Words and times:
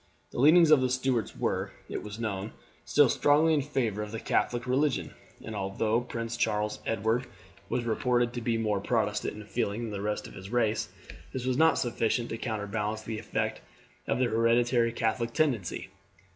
The 0.31 0.39
leanings 0.39 0.71
of 0.71 0.81
the 0.81 0.89
Stuarts 0.89 1.37
were, 1.37 1.69
it 1.87 2.01
was 2.01 2.17
known, 2.19 2.53
still 2.85 3.07
strongly 3.07 3.53
in 3.53 3.61
favour 3.61 4.01
of 4.01 4.11
the 4.11 4.19
Catholic 4.19 4.65
religion, 4.65 5.13
and 5.43 5.55
although 5.55 6.01
Prince 6.01 6.35
Charles 6.37 6.79
Edward 6.87 7.27
was 7.69 7.83
reported 7.85 8.33
to 8.33 8.41
be 8.41 8.57
more 8.57 8.79
Protestant 8.81 9.35
in 9.37 9.45
feelings 9.45 9.83
than 9.83 9.91
the 9.91 10.01
rest 10.01 10.25
of 10.25 10.33
his 10.33 10.49
race, 10.49 10.89
this 11.33 11.45
was 11.45 11.55
not 11.55 11.77
sufficient 11.77 12.29
to 12.29 12.39
counterbalance 12.39 13.03
the 13.03 13.19
effect 13.19 13.61
of 14.07 14.17
the 14.17 14.25
hereditary 14.25 14.91
Catholic 14.91 15.33
tendency. 15.35 15.89